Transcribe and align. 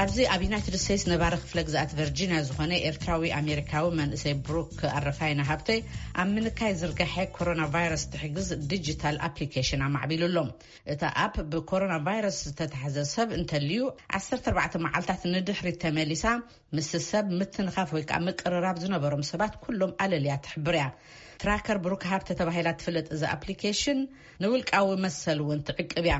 ኣብዚ 0.00 0.16
ኣብ 0.32 0.40
ዩናይትድ 0.44 0.74
ስተትስ 0.82 1.02
ነባሪ 1.10 1.34
ኽፍለ 1.40 1.58
ግዛኣት 1.68 1.90
ቨርጂንያ 1.98 2.36
ዝኾነ 2.48 2.72
ኤርትራዊ 2.88 3.24
ኣሜሪካዊ 3.38 3.86
መንእሰይ 3.98 4.34
ብሩክ 4.46 4.78
ኣረፋይና 4.98 5.40
ሃብተይ 5.48 5.80
ኣብ 6.20 6.28
ምንካይ 6.36 6.72
ዝርግሐ 6.80 7.14
ኮሮናቫይረስ 7.36 8.04
ትሕግዝ 8.12 8.48
ዲጂታል 8.70 9.16
ኣፕሊኬሽን 9.28 9.82
ኣማዕቢሉኣሎም 9.86 10.48
እቲ 10.92 11.02
ኣፕ 11.24 11.34
ብኮሮና 11.54 11.94
ቫይረስ 12.06 12.38
ዝተተሕዘ 12.46 12.96
ሰብ 13.14 13.28
እንተልዩ 13.38 13.82
14 14.20 14.78
መዓልታት 14.84 15.24
ንድሕሪ 15.34 15.68
እተመሊሳ 15.76 16.24
ምስ 16.78 16.92
ሰብ 17.12 17.26
ምትንኻፍ 17.40 17.92
ወይ 17.98 18.06
ከኣ 18.10 18.20
ምቅርራብ 18.28 18.78
ዝነበሮም 18.84 19.26
ሰባት 19.32 19.54
ኩሎም 19.66 19.92
ኣለልያ 20.04 20.36
ትሕብር 20.46 20.76
እያ 20.80 20.86
ትራከር 21.42 21.76
ብሩክ 21.84 22.02
ሃብተተባሂላ 22.08 22.68
ትፍለጥ 22.80 23.06
እዚ 23.16 23.22
ኣፕሊኬሽን 23.34 24.00
ንውልቃዊ 24.42 24.88
መሰል 25.04 25.38
እውን 25.44 25.60
ትዕቅብ 25.68 26.04
እያ 26.08 26.16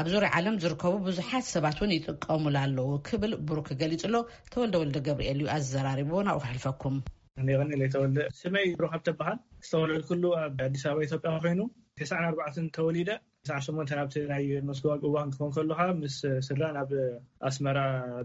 ኣብ 0.00 0.06
ዙሪያ 0.12 0.28
ዓለም 0.38 0.56
ዝርከቡ 0.62 0.94
ብዙሓት 1.04 1.44
ሰባት 1.52 1.76
እውን 1.80 1.92
ይጥቀሙ 1.96 2.42
ለዉ 2.56 2.88
ክብል 3.08 3.32
ብሩክ 3.50 3.68
ገሊፅ 3.82 4.02
ሎ 4.14 4.20
ተወልደ 4.54 4.74
ወልደ 4.82 4.96
ገብርኤሉ 5.08 5.40
እዩ 5.46 5.52
ኣዘራርቡእን 5.56 6.30
ኣብኡ 6.32 6.42
ክሕልፈኩም 6.46 6.96
ኒተወልደ 7.82 8.18
ስመይ 8.40 8.66
ብሩክ 8.80 8.92
ሃብተበሃል 8.96 9.38
ዝተወልዑሉ 9.68 10.10
ሉ 10.24 10.34
ኣብ 10.42 10.58
ኣዲስ 10.66 10.84
ኣበባ 10.92 11.04
ኢትዮጵያ 11.10 11.34
ኮይኑ 11.44 11.60
ተስ 12.00 12.12
ኣርባዕትን 12.24 12.66
ተወሊደ 12.78 13.08
ብስዕ 13.46 13.56
8 13.64 13.98
ብቲ 14.04 14.14
ናይ 14.30 14.44
መስጎባግእዋ 14.66 15.14
ክኾን 15.32 15.50
ከሉካ 15.54 15.80
ምስ 16.02 16.14
ስራ 16.46 16.60
ናብ 16.76 16.90
ኣስመራ 17.48 17.78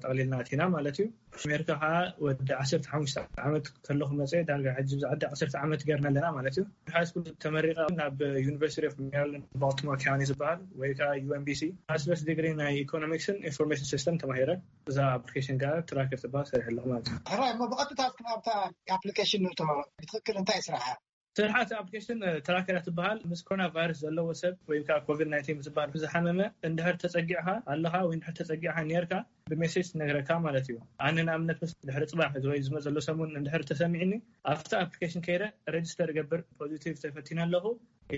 ጠቅሊልናእቲኢና 0.03 0.63
ማለት 0.75 0.95
እዩ 1.03 1.05
ሜርካ 1.51 1.69
ከዓ 1.81 1.89
ወዲ 2.25 2.49
1 2.57 2.87
ሓሙሽ 2.91 3.13
ዓመት 3.47 3.65
ከለኩ 3.87 4.09
መፅ 4.19 4.31
ዳርጋ 4.49 4.67
ሕብዓዲ 4.77 5.23
ዓሰርተ 5.33 5.55
ዓመት 5.65 5.81
ገርነ 5.89 6.05
ኣለና 6.11 6.29
ማለት 6.37 6.53
እዩ 6.59 6.63
ሃይ 6.93 7.05
ስኩል 7.09 7.25
ተመሪቀ 7.45 7.77
ናብ 7.99 8.15
ዩኒቨርስሪ 8.45 8.85
ሜር 9.09 9.27
ባቲማኪኒ 9.63 10.23
ዝበሃል 10.29 10.61
ወይ 10.81 10.93
ከዓ 11.01 11.09
ዩን 11.27 11.43
ቢሲ 11.49 11.61
ኣስለስተ 11.97 12.25
ድግሪ 12.31 12.47
ናይ 12.61 12.73
ኢኮኖሚክስን 12.85 13.37
ኢንፎርማሽን 13.49 13.89
ሲስተም 13.93 14.19
ተማሂረ 14.23 14.49
እዛ 14.93 14.97
ኣፕሊኬሽን 15.17 15.59
ጋር 15.65 15.75
ትራክር 15.91 16.21
ሃል 16.37 16.47
ሰሪሕ 16.53 16.65
ኣለኩማለት 16.73 17.09
እዩራይ 17.33 17.53
ብቀጥታክታ 17.73 18.47
ኣፕሊሽን 18.97 19.45
ብትክክል 19.51 20.35
እታይ 20.43 20.59
ይስራሕ 20.63 20.87
ስርሓቲ 21.37 21.71
ኣፕሊኬሽን 21.79 22.19
ተራከሪ 22.45 22.77
ትበሃል 22.85 23.17
ምስ 23.31 23.41
ኮሮና 23.47 23.65
ቫይረስ 23.73 23.99
ዘለዎ 24.05 24.25
ሰብ 24.39 24.53
ወይዓ 24.69 24.95
ኮቪድ-19 25.07 25.67
በሃል 25.75 25.89
ሑ 25.95 25.99
ዝሓመመ 26.03 26.39
እንድሕር 26.67 26.95
ተፀጊዕካ 27.03 27.47
ኣለኻ 27.73 27.93
ወይ 28.07 28.15
ድር 28.23 28.33
ተፀጊዕካ 28.39 28.77
ኔርካ 28.91 29.13
ብሜሴጅ 29.51 29.89
ነገረካ 30.01 30.29
ማለት 30.47 30.65
እዩ 30.71 30.79
ኣነ 31.09 31.17
ንእምነት 31.27 31.59
ምስ 31.65 31.73
ድሕሪ 31.89 32.05
ፅባሕ 32.13 32.31
ወይ 32.51 32.63
ዝመፅ 32.67 32.83
ዘሎ 32.87 32.97
ሰሙን 33.09 33.35
ንድሕር 33.41 33.65
ተሰሚዕኒ 33.73 34.13
ኣብቲ 34.53 34.71
ኣፕሊኬሽን 34.83 35.25
ከይደ 35.27 35.43
ረጅስተር 35.77 36.11
ገብር 36.19 36.43
ፖዚቲቭ 36.61 36.95
ተፈቲና 37.05 37.39
ኣለኹ 37.47 37.65
ኢ 38.15 38.17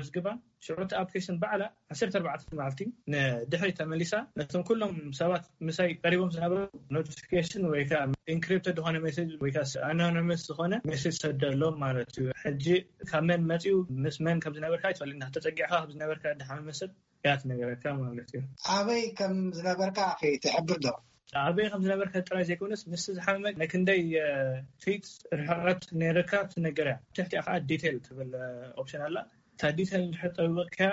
ምስግባ 0.00 0.26
ሽዑቲ 0.64 0.90
ኣፕሊኬሽን 1.00 1.36
በዕላ 1.42 1.62
14ዕ 2.00 2.22
ማልቲ 2.58 2.78
ንድሕሪ 3.12 3.70
ተመሊሳ 3.80 4.12
ነቶም 4.38 4.62
ኩሎም 4.68 4.94
ሰባት 5.20 5.44
ምሳይ 5.68 5.88
ቀሪቦም 6.04 6.30
ዝነበሩ 6.34 6.60
ኖቲፊኬሽን 6.96 7.64
ወይ 7.72 7.82
ኢንክሪፕተ 8.34 8.74
ዝኮነ 8.78 8.96
ወይኣናኖምስ 9.44 10.42
ዝኮነ 10.50 10.74
ሜሰጅ 10.92 11.14
ሰደ 11.24 11.42
ሎም 11.62 11.76
ማለት 11.84 12.12
እዩ 12.20 12.26
ሕጂ 12.44 12.66
ካብ 13.12 13.24
መን 13.30 13.42
መፅኡ 13.50 13.74
ምስ 14.04 14.18
መን 14.26 14.42
ከም 14.44 14.56
ዝነበርካ 14.58 14.84
ይትፈናተፀጊዕካ 14.92 15.72
ከዝነበርካ 15.86 16.24
ድሓመመሰድ 16.42 16.92
ያ 17.28 17.32
ትነገረካ 17.42 17.84
ማለት 18.04 18.30
እዩ 18.34 18.42
ኣበይ 18.76 19.04
ከም 19.20 19.34
ዝነበርካ 19.58 19.98
ትሕብር 20.44 20.78
ዶ 20.86 20.96
ኣበይ 21.40 21.66
ከምዝነበርከ 21.72 22.14
ጥራይ 22.28 22.42
ዘይኮነስ 22.48 22.80
ምስ 22.92 23.04
ዝሓበ 23.16 23.44
ናይ 23.60 23.68
ክንደይ 23.72 24.00
ት 24.82 24.84
ርሕቀት 25.40 25.84
ነርካብ 26.00 26.44
ትነገርያ 26.54 26.94
ብትሕቲ 27.04 27.30
ከዓ 27.44 27.54
ዲታይል 27.68 27.96
ትብል 28.06 28.32
ኦፕሽን 28.82 29.02
ኣላ 29.06 29.16
እታ 29.54 29.62
ዲታይል 29.78 30.04
ሕጠውቕ 30.22 30.56
ከያ 30.76 30.90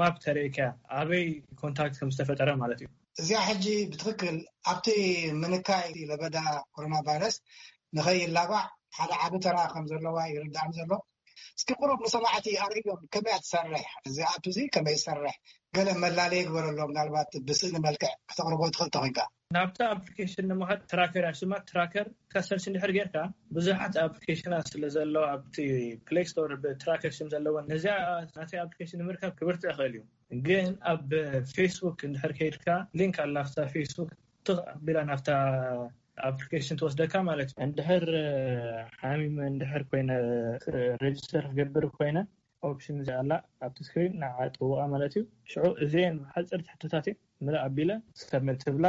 ማብ 0.00 0.14
ተርእከያ 0.24 0.68
ኣበይ 1.00 1.24
ኮንታክት 1.62 1.98
ከምዝተፈጠረ 2.00 2.50
ማለት 2.62 2.78
እዩ 2.84 2.88
እዚኣ 3.20 3.40
ሕጂ 3.48 3.66
ብትክክል 3.92 4.36
ኣብቲ 4.72 4.88
ምንካይ 5.42 5.88
ለበዳ 6.10 6.36
ኮሮና 6.74 6.94
ቫይረስ 7.08 7.36
ንከይላባዕ 7.96 8.64
ሓደ 8.98 9.12
ዓብ 9.24 9.34
ተራ 9.44 9.56
ከም 9.72 9.84
ዘለዋ 9.90 10.16
ይርዳዕኒ 10.32 10.72
ዘሎ 10.78 10.92
እስኪ 11.58 11.70
ቁሩብ 11.80 12.00
ንሰማዕቲ 12.06 12.46
ኣርእዮም 12.64 13.02
ከመይእኣ 13.14 13.38
ትሰርሕ 13.44 13.86
እዚ 14.08 14.18
ኣዚ 14.32 14.58
ከመይ 14.74 14.96
ዝሰርሕ 15.00 15.34
ገለ 15.76 15.88
መላለየ 16.04 16.40
ይግበርሎ 16.42 16.80
ብናልባት 16.90 17.30
ብስእንመልክዕ 17.48 18.12
ክተቅርቦ 18.30 18.62
ትክእል 18.74 18.90
ቶ 18.94 18.98
ኮንከ 19.04 19.18
ናብታ 19.54 19.78
ኣፕሊኬሽን 19.94 20.46
ንምውሃት 20.50 20.82
ትራከር 20.90 21.22
ያስማ 21.28 21.54
ትራከር 21.70 22.06
እሰርሽ 22.40 22.64
እድሕር 22.70 22.90
ጌርካ 22.96 23.16
ብዙሓት 23.56 23.94
ኣፕሊኬሽና 24.04 24.54
ስለዘለዋ 24.70 25.24
ኣቲ 25.36 25.56
ፕሌ 26.08 26.16
ስቶር 26.30 26.52
ብትራከር 26.62 27.12
ሽ 27.16 27.28
ዘለዎ 27.32 27.56
ነዚ 27.70 27.84
ናተይ 28.36 28.60
ኣፕሊሽን 28.64 29.00
ንምርከብ 29.02 29.32
ክብርቲ 29.40 29.64
ክእል 29.78 29.94
እዩ 29.98 30.02
ግን 30.46 30.70
ኣብ 30.92 31.10
ፌስቡክ 31.56 31.98
እንድሕር 32.08 32.34
ከይድካ 32.38 32.68
ሊንክ 33.00 33.18
ኣላ 33.24 33.36
ፌስቡክ 33.74 34.12
ቱ 34.48 34.56
ኣቢላ 34.74 34.98
ናፍ 35.10 35.22
ኣፕሊኬሽን 36.30 36.80
ትወስደካ 36.82 37.12
ማለት 37.30 37.50
እዩ 37.52 37.60
እንድሕር 37.68 38.06
ሓሚመ 39.04 39.36
እድሕር 39.52 39.84
ኮይነ 39.92 40.10
ረጅስተር 41.04 41.44
ክገብር 41.52 41.86
ኮይነ 41.98 42.18
ኦፕሽን 42.70 42.98
እዚ 43.02 43.08
ኣላ 43.20 43.32
ኣብቲ 43.66 43.78
ስክሪን 43.88 44.12
ናዓጥውቃ 44.24 44.80
ማለት 44.94 45.12
እዩ 45.18 45.24
ሽዑቅ 45.52 45.76
እዜ 45.86 45.94
ሓፅርቲ 46.34 46.66
ሕቶታትእዩ 46.74 47.16
ም 47.44 47.56
ኣቢለ 47.66 47.92
ዝሰምል 48.18 48.58
ትብላ 48.64 48.86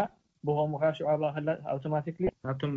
ብከምካ 0.47 0.83
ሸዕክላ 0.97 1.25
ኣውቶማቲ 1.73 2.05
ካብቶም 2.15 2.73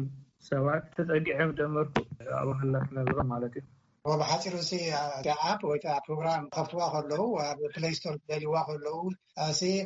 ሰባት 0.49 0.85
ተፀጊዐዮም 0.97 1.55
ደመርኩ 1.59 1.95
ኣብ 2.41 2.49
ክላ 2.59 2.75
ክነብሮም 2.89 3.29
ማለት 3.35 3.55
እዩ 3.61 4.15
ብሓፂሩ 4.21 4.55
እ 4.61 5.31
እ 5.31 5.35
ኣፕ 5.51 5.61
ወይ 5.71 5.79
ፕሮግራም 6.07 6.45
ከብትዋ 6.57 6.81
ከለው 6.95 7.25
ኣብ 7.47 7.59
ፕሌይ 7.75 7.95
ስቶር 7.99 8.15
ደሊዋ 8.31 8.57
ከለው 8.69 8.99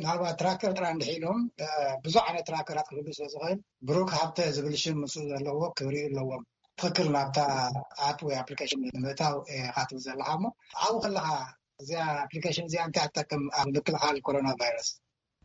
ናብባ 0.04 0.24
ትራክተር 0.40 0.70
ጥራ 0.78 0.84
ንዲሒኢሎም 0.96 1.40
ብዙሕ 2.04 2.22
ዓይነት 2.28 2.44
ትራክተራት 2.50 2.86
ክህሉ 2.90 3.06
ስለዝክእል 3.18 3.58
ብሩክ 3.90 4.10
ሃብተ 4.18 4.38
ዝብል 4.56 4.76
ሽም 4.82 4.98
ምስኡ 5.04 5.24
ዘለዎ 5.32 5.60
ክብርኢ 5.80 6.04
ኣለዎም 6.10 6.44
ትክክር 6.82 7.08
ናብታ 7.18 7.38
ኣፕ 8.08 8.18
ወይ 8.28 8.36
ኣፕሊኬሽን 8.42 8.82
ንምእታው 8.96 9.36
ካት 9.76 9.90
ዘለካ 10.06 10.28
እሞ 10.38 10.44
ኣብኡ 10.84 10.96
ከለካ 11.06 11.28
እዚኣ 11.82 12.02
ኣፕሊኬሽን 12.24 12.66
እዚ 12.70 12.76
እንታይ 12.88 13.04
ኣትጠቅም 13.08 13.44
ኣብ 13.60 13.66
ምክልኻል 13.76 14.16
ኮሮና 14.28 14.48
ቫይረስ 14.62 14.90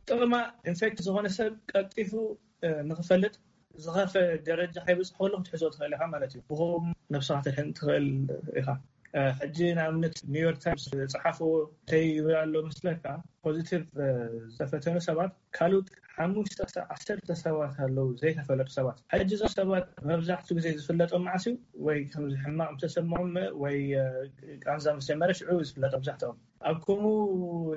ጥቅማ 0.10 0.36
ኢንፌክቲ 0.72 1.00
ዝኮነ 1.06 1.28
ሰብ 1.38 1.54
ቀጢፉ 1.72 2.12
ንክፈልጥ 2.90 3.34
ዝኸፈ 3.84 4.14
ደረጃ 4.50 4.76
ካይብፅሑ 4.88 5.24
ሎም 5.32 5.42
ትሕዞ 5.48 5.64
ትኽእል 5.74 5.94
ኢካ 5.96 6.04
ማለት 6.14 6.32
እዩ 6.36 6.42
ብኹም 6.50 6.86
ነብስኻትሕን 7.14 7.70
ትኽእል 7.78 8.06
ኢኻ 8.60 8.68
ሕጂ 9.40 9.58
ናብ 9.80 9.90
እምነት 9.96 10.16
ኒውዮርክ 10.36 10.60
ታይምስ 10.66 10.86
ፀሓፍ 11.14 11.38
እንተይ 11.56 12.06
ይብል 12.18 12.36
ኣሎ 12.44 12.54
መስለከዓ 12.70 13.16
ፖዚቲቭ 13.46 13.82
ዝተፈተኑ 14.54 14.96
ሰባት 15.08 15.32
ካልኦት 15.58 15.88
ሓሙሽተ 16.18 16.60
ሰብ 16.74 16.84
ዓሰርተ 16.94 17.28
ሰባት 17.42 17.74
ኣለው 17.86 18.08
ዘይተፈለጡ 18.22 18.70
ሰባት 18.78 18.98
ሓጂ 19.12 19.32
ዞም 19.42 19.52
ሰባት 19.58 19.86
መብዛሕትኡ 20.10 20.54
ግዜ 20.58 20.68
ዝፍለጦም 20.78 21.24
ማዓሲው 21.28 21.56
ወይ 21.88 22.00
ከምዚሕማቅ 22.14 22.70
ተሰምዖ 22.84 23.36
ወይ 23.64 23.78
ንዛ 24.78 24.86
ምስ 24.98 25.06
ጀመረ 25.10 25.32
ሽዑቡ 25.40 25.60
ዝፍለጥ 25.70 25.92
መብዛሕትኦም 25.98 26.38
ኣብ 26.70 26.78
ከምኡ 26.88 27.06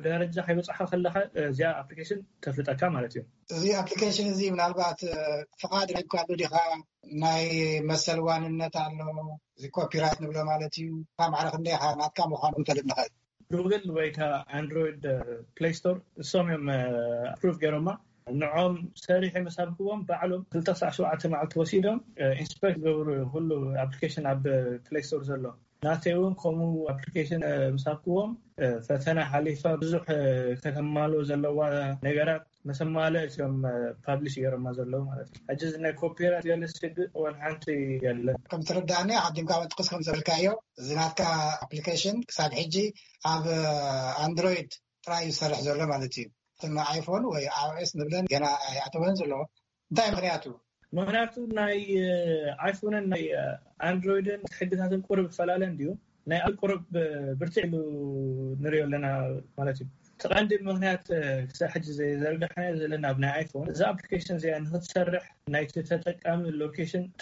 ደረጃ 0.06 0.36
ከይበፅሓ 0.48 0.78
ከለካ 0.92 1.16
እዚኣ 1.50 1.70
ኣፕሊኬሽን 1.82 2.20
ተፍልጠካ 2.46 2.82
ማለት 2.96 3.12
እዩ 3.18 3.22
እዚ 3.56 3.64
ኣፕሊኬሽን 3.82 4.28
እዚ 4.34 4.40
ምናልባት 4.54 5.00
ፍቓድ 5.62 5.88
ረካዶ 5.98 6.30
ዲካ 6.42 6.54
ናይ 7.24 7.44
መሰል 7.92 8.20
ዋንነት 8.30 8.76
ኣሎ 8.86 8.98
እዚ 9.58 9.66
ኮፒራይት 9.78 10.18
ንብሎ 10.24 10.38
ማለት 10.52 10.74
እዩ 10.82 10.88
ካ 11.20 11.30
ማዕር 11.34 11.48
ክንደካ 11.56 11.84
ናትካ 12.02 12.20
ምዃኑንፈልጥ 12.34 12.84
ንከ 12.90 12.98
እዩ 13.06 13.14
ጉግል 13.56 13.84
ወይ 13.96 14.08
ከ 14.16 14.20
ኣንድሮይድ 14.58 15.04
ፕሌይስቶር 15.58 15.96
እሶም 16.22 16.48
እዮም 16.54 16.66
ኣፕሩቭ 17.34 17.54
ገይሮማ 17.62 17.88
ንዖም 18.40 18.74
ሰሪሒ 19.04 19.34
መሳብክዎም 19.46 20.00
ባዕሉ 20.08 20.32
2ሸ 20.56 21.30
መዓል 21.32 21.50
ወሲዶም 21.60 21.98
ኢንስፐክ 22.40 22.74
uh, 22.76 22.80
ዝገብሩ 22.82 23.08
ኩሉ 23.32 23.50
ኣፕሊኬሽን 23.84 24.26
ኣብ 24.32 24.42
ፕሌስቶር 24.88 25.20
uh, 25.22 25.26
ዘሎም 25.30 25.56
ናተይ 25.86 26.12
እውን 26.18 26.34
ከምኡ 26.42 26.74
ኣፕሊኬሽን 26.92 27.42
uh, 27.52 27.54
መሳብክቦም 27.76 28.30
ፈተና 28.88 29.18
ሓሊፋ 29.32 29.62
ብዙሕ 29.82 30.04
ተተማሎዎ 30.64 31.22
ዘለዋ 31.30 31.58
ነገራት 32.06 32.44
መሰማለ 32.68 33.14
ም 33.54 33.60
ፓብሊሽ 34.06 34.34
የሮማ 34.42 34.66
ዘለው 34.78 35.02
ማለት 35.10 35.28
እዩዚ 35.52 35.64
ዚ 35.74 35.78
ናይ 35.84 35.92
ኮፒራት 36.00 36.44
ለስ 36.62 36.72
ሓንቲ 37.42 37.66
ለን 38.26 38.36
ከምዝትረዳኒ 38.52 39.10
ዓዲምካ 39.26 39.52
መንጥቅስ 39.62 39.88
ከም 39.92 40.02
ዘበልካ 40.06 40.30
ዮ 40.46 40.50
እዚናትካ 40.80 41.20
ኣፕሊካሽን 41.66 42.16
ክሳድ 42.30 42.52
ሕጂ 42.60 42.76
ኣብ 43.34 43.44
ኣንድሮይድ 44.26 44.70
ጥራይዩ 45.06 45.28
ዝሰርሕ 45.36 45.60
ዘሎ 45.68 45.80
ማለት 45.92 46.16
እዩ 46.22 46.26
ኣይፎን 46.92 47.24
ወይ 47.32 47.44
ኣኦኤስ 47.60 47.90
ንብለን 48.00 48.28
ገና 48.34 48.46
ይኣተወን 48.76 49.16
ዘለዎ 49.20 49.42
እንታይ 49.90 50.10
ምክንያቱ 50.16 50.44
ምክንያቱኡ 50.98 51.46
ናይ 51.60 51.78
ኣይፎንን 52.66 53.04
ናይ 53.14 53.24
ኣንድሮይድን 53.88 54.42
ሕግታትን 54.58 55.00
ቁሩብ 55.08 55.26
ዝፈላለን 55.34 55.72
ዩ 55.86 55.94
ናይቁርብ 56.32 56.82
ብርቲ 57.40 57.54
ኢሉ 57.66 57.74
ንሪኦ 58.64 58.82
ኣለና 58.88 59.06
ማለት 59.58 59.76
እዩ 59.82 59.86
ቲቀንዲ 60.22 60.52
ምክንያት 60.68 61.04
ብ 61.48 61.80
ዘዘርጋሓለ 61.96 62.80
ይ 62.92 63.42
እዚ 63.72 63.82
ኣሽን 63.88 64.40
ክትሰርሕ 64.68 65.26
ይተጠቀሚ 65.80 66.42
ሎ 66.60 66.66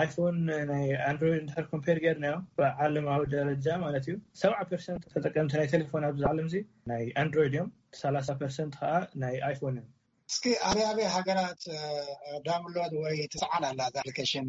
ኣይፎን 0.00 0.36
ናይ 0.70 0.84
ኣንድሮይድ 1.08 1.36
እንድሕር 1.42 1.64
ኮምፔር 1.72 1.98
ጌርና 2.04 2.24
ዮም 2.32 2.44
ብዓለምዊ 2.58 3.20
ደረጃ 3.34 3.66
ማለት 3.84 4.06
እዩ 4.08 4.14
ሰ0 4.42 4.72
ርሰንት 4.78 5.02
ተጠቀምቲ 5.14 5.52
ናይ 5.60 5.68
ቴሌፎን 5.74 6.06
ኣዝዓለም 6.10 6.48
እዚ 6.50 6.56
ናይ 6.92 7.04
ኣንድሮይድ 7.22 7.50
እዮም 7.56 7.68
ሳላ0 8.00 8.38
ርሰንት 8.50 8.74
ከዓ 8.82 8.94
ናይ 9.24 9.36
ኣይፎን 9.48 9.76
እዮ 9.82 9.86
እስ 10.30 10.38
ኣ 10.68 10.70
ኣብይ 10.90 11.06
ሃገራት 11.16 11.60
ዳምሎድ 12.48 12.94
ወይ 13.04 13.16
ትስዓል 13.34 13.64
ኣላ 13.72 13.80
ኣፕሽን 14.08 14.48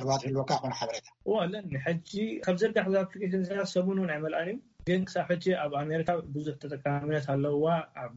ኣባት 0.00 0.22
ህልወካ 0.26 0.52
ኮነ 0.62 0.72
ሓበረታ 0.80 1.06
ዋለኒ 1.32 1.72
ሕጂ 1.86 2.10
ካብ 2.44 2.56
ዘርጋክዚ 2.60 2.94
ኣፕሊኬሽን 3.02 3.42
እና 3.52 3.64
ሰሙን 3.72 3.98
እውን 4.02 4.12
ኣይመልኣን 4.14 4.46
እዩ 4.52 4.54
ግን 4.88 5.00
ክሳብ 5.08 5.26
ሕጂ 5.32 5.44
ኣብ 5.64 5.72
ኣሜሪካ 5.82 6.10
ብዙሕ 6.36 6.54
ተጠቃሚነት 6.62 7.26
ኣለውዋ 7.34 7.66
ኣብ 8.04 8.16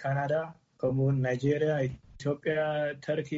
ካናዳ 0.00 0.32
ከምኡውን 0.82 1.16
ናይጀርያ 1.26 1.74
ኢትዮጵያ 1.88 2.56
ተርኪ 3.04 3.30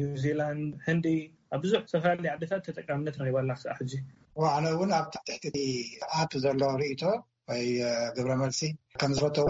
ኒው 0.00 0.12
ዚላንድ 0.24 0.68
ህንዲ 0.86 1.06
ኣብ 1.54 1.60
ቡዙሕ 1.64 1.80
ዝተፈላለየ 1.90 2.30
ዓድታት 2.34 2.62
ተጠቃሚነት 2.68 3.16
ንኪባላ 3.22 3.50
ክሳብ 3.58 3.76
ሕጂ 3.80 3.92
ኣነ 4.56 4.64
እውን 4.76 4.90
ኣብ 4.98 5.06
ትሕቲ 5.14 5.46
ኣፕ 6.20 6.30
ዘሎ 6.44 6.62
ርእቶ 6.82 7.02
ወይ 7.50 7.66
ግብረ 8.14 8.32
መልሲ 8.42 8.60
ከምዝፈተዎ 9.00 9.48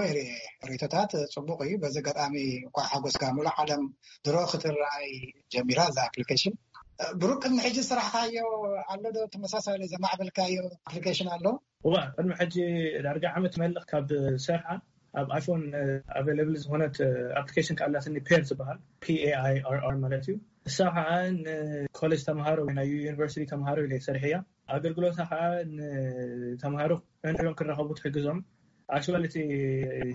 ርእቶታት 0.71 1.13
ፅቡቅ 1.35 1.59
እዩ 1.67 1.75
በዚ 1.83 1.97
ጋጣሚ 2.09 2.35
እኳ 2.69 2.79
ሓጎስካ 2.91 3.23
ሙሉ 3.37 3.47
ዓለም 3.63 3.85
ድሮ 4.27 4.37
ክትረኣይ 4.53 5.09
ጀሚራ 5.55 5.79
እዛ 5.93 5.99
ኣፕሊኬሽን 6.09 6.57
ብሩ 7.21 7.31
ቅድሚ 7.43 7.57
ሕጂ 7.67 7.75
ዝስራሕካዮ 7.85 8.37
ኣሎ 8.93 9.03
ዶ 9.17 9.25
ተመሳሳለ 9.33 9.81
ዘማዕበልካዮ 9.93 10.55
ኣፕሊኬሽን 10.89 11.29
ኣለዉ 11.35 11.53
ዋ 11.93 12.05
ቅድሚ 12.17 12.33
ሕጂ 12.41 12.55
ዳርጋ 13.07 13.25
ዓመት 13.39 13.55
መል 13.63 13.75
ካብ 13.91 14.09
ሰርሓ 14.47 14.67
ኣብ 15.21 15.29
ኣይፎን 15.37 15.63
ኣላብ 16.19 16.49
ዝኮነት 16.63 16.97
ኣፕሊሽን 17.41 17.79
ካኣላስኒ 17.81 18.17
ፔር 18.29 18.43
ዝበሃል 18.51 18.79
ፒይርር 19.05 19.97
ማለት 20.05 20.25
እዩ 20.29 20.35
እሳ 20.71 20.79
ከዓ 20.97 21.11
ንኮሌጅ 21.37 22.23
ተምሃሮ 22.29 22.59
ወ 22.69 22.75
ዩኒቨርሲቲ 22.93 23.45
ተምሃሮ 23.53 23.79
ሰርሐ 24.09 24.23
እያ 24.31 24.39
ኣገልግሎታ 24.77 25.19
ከዓ 25.31 25.43
ንተምሃሮ 25.77 26.93
ሎም 27.47 27.55
ክረከቡ 27.61 27.89
ትሕግዞም 28.01 28.41
ኣክቲ 28.97 29.35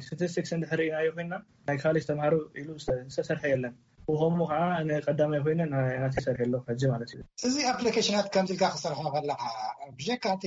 ስታቲስቲክስ 0.08 0.52
ንሕርእናዮ 0.64 1.08
ኮይና 1.18 1.34
ናይ 1.70 1.80
ካሌጅ 1.86 2.04
ተምሃሮ 2.12 2.34
ኢሉ 2.62 2.70
ዝተሰርሐ 3.16 3.44
የለን 3.54 3.74
ከምኡ 4.20 4.44
ከዓ 4.52 4.62
ቀዳማይ 5.08 5.40
ኮይነ 5.46 5.62
ሰርሒ 6.26 6.40
ኣሎ 6.46 6.54
ሕዚ 6.70 6.82
ማለት 6.94 7.10
እዩ 7.14 7.20
እዚ 7.48 7.56
ኣፕሊኬሽናት 7.72 8.28
ከምዝልካ 8.36 8.64
ክሰረከ 8.76 9.02
ከለካ 9.16 9.44
ብካቲ 9.98 10.44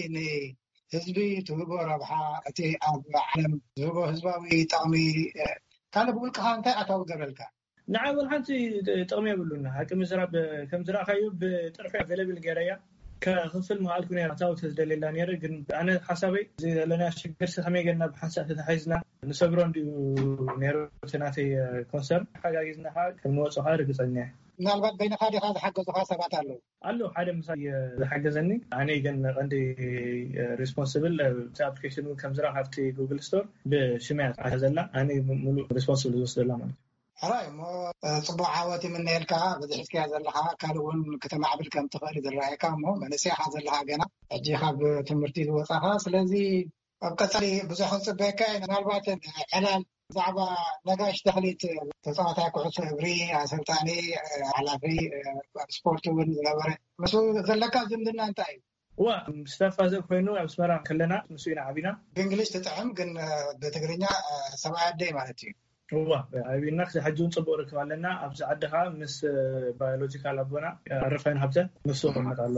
ህዝቢ 0.94 1.18
እትህቦ 1.40 1.70
ረብሓ 1.90 2.10
እቲ 2.48 2.58
ኣብ 2.88 3.04
ዓለም 3.26 3.54
ዝህቦ 3.80 3.96
ህዝባዊ 4.10 4.44
ጠቅሚ 4.72 4.94
ካእ 5.94 6.10
ብውልቅካ 6.16 6.46
እንታይ 6.56 6.74
ኣታዊ 6.82 7.00
ገብረልካ 7.10 7.40
ንዓ 7.94 8.04
እውን 8.10 8.28
ሓንቲ 8.32 8.48
ጥቅሚ 9.10 9.26
የብሉና 9.32 9.66
ሃቂ 9.78 9.90
ስ 10.10 10.18
ከምዝረእካዩ 10.72 11.22
ብጥርሑ 11.40 11.92
ኣላብል 12.14 12.40
ገረያ 12.46 12.74
ክፍል 13.24 13.78
ምክኣልኩ 13.84 14.10
ኣታዊ 14.32 14.52
ዝደሌና 14.68 15.04
ግ 15.42 15.44
ኣነ 15.80 15.88
ሓሳበይ 16.10 16.44
እዘለና 16.68 17.02
ሽግር 17.20 17.50
ከመይገና 17.66 18.02
ብሓሳተሓይዝና 18.14 18.94
ንሰጉሮን 19.28 19.70
ድኡ 19.74 20.48
ነሮ 20.62 20.76
ቲናተይ 21.10 21.48
ኮንሰርን 21.92 22.26
ሓጋጊዝናካ 22.42 22.96
ከመወፁካ 23.20 23.66
ርግፀኛ 23.80 24.16
ምናልባት 24.58 24.94
በነካ 24.98 25.22
ዲኻ 25.34 25.44
ዝሓገዙካ 25.54 25.96
ሰባት 26.10 26.32
ኣለው 26.40 26.58
ኣለው 26.88 27.08
ሓደ 27.14 27.28
ምሳ 27.38 27.48
ዝሓገዘኒ 28.00 28.50
ኣነይ 28.80 28.98
ግን 29.04 29.16
ቐንዲ 29.38 29.54
ስፖንል 30.70 31.16
ኣሽን 31.68 32.06
ከምዝራ 32.20 32.46
ካብቲ 32.56 32.76
ጉግል 32.98 33.20
ስቶር 33.28 33.44
ብሽማያ 33.72 34.52
ዘላ 34.64 34.78
ኣነሉእ 35.00 35.58
ሪስፖንስብል 35.78 36.14
ዝወስደላ 36.20 36.50
ማለት 36.60 36.78
ዩ 36.78 37.24
ኣራይ 37.26 37.42
እሞ 37.50 37.60
ፅቡቅ 38.28 38.46
ሓወት 38.58 38.84
ምንሄልካ 38.94 39.34
ብዚሕ 39.62 39.80
ክያ 39.92 40.04
ዘለካ 40.14 40.36
ካልእ 40.62 40.80
እውን 40.84 41.00
ክተማዕብል 41.24 41.68
ከምትኽእል 41.76 42.18
ዝረኣየካ 42.26 42.64
ሞ 42.84 42.96
መንስካ 43.02 43.40
ዘለካ 43.56 43.74
ገና 43.90 44.02
ሕጂ 44.36 44.48
ካብ 44.62 44.80
ትምህርቲ 45.10 45.36
ዝወፅኻ 45.50 45.84
ስለዚ 46.06 46.32
ኣብ 47.06 47.14
ቀፃሊ 47.22 47.44
ብዙሕ 47.70 47.88
ክዝፅበካ 48.00 48.40
ናልባት 48.70 49.06
ዕላል 49.56 49.82
ብዛዕባ 50.10 50.38
ነጋሽ 50.88 51.16
ተክሊት 51.26 51.62
ተፃዋታይ 52.06 52.48
ኩሑት 52.54 52.76
ሕብሪ 52.88 53.06
ኣስልጣኒ 53.40 53.88
ሓላፍ 54.56 54.82
ስፖርት 55.76 56.06
እውን 56.12 56.30
ዝነበረ 56.36 56.68
ምስ 57.02 57.14
ዘለካ 57.48 57.74
ዝምድና 57.90 58.20
እንታይ 58.30 58.54
እዩ 58.56 58.62
ዋ 59.06 59.16
ስተፋ 59.54 59.78
ዘ 59.94 60.00
ኮይኑ 60.08 60.28
ኣብ 60.42 60.48
ስመራ 60.54 60.72
ከለና 60.86 61.14
ምስ 61.34 61.44
ኢና 61.50 61.60
ዓብና 61.72 61.88
ብእንግሊሽ 62.16 62.50
ትጥዕም 62.54 62.88
ግን 63.00 63.10
ብትግርኛ 63.60 64.04
ሰብይ 64.62 64.84
ኣደይ 64.90 65.12
ማለት 65.18 65.38
እዩ 65.46 65.52
እዋ 66.04 66.12
ዓብና 66.54 66.80
ክሓጂ 66.94 67.18
እውን 67.22 67.34
ፅቡቅ 67.36 67.56
ርክብ 67.62 67.80
ኣለና 67.84 68.06
ኣብዚዓድ 68.28 68.62
ካዓ 68.72 68.82
ምስ 69.02 69.16
ባዮሎጂካል 69.82 70.38
ኣቦና 70.44 70.66
ኣረፋይዘ 71.10 71.56
ኣለ 72.46 72.56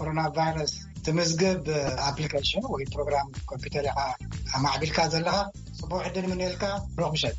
ኮሮናቫይረስ 0.00 0.72
ትምዝግብ 1.08 1.62
ኣፕሊኬሽን 2.10 2.64
ወይ 2.74 2.82
ፕሮግራም 2.94 3.28
ኮምፒተር 3.52 3.86
ኣማዕቢልካ 4.58 4.98
ዘለሃ 5.16 5.36
ፅቡሕ 5.80 6.06
ዲ 6.14 6.16
ንምንልካ 6.26 6.62
ብሮክ 6.98 7.14
ሸጥ 7.24 7.34